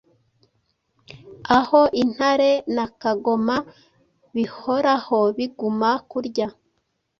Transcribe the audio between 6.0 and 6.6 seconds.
kurya?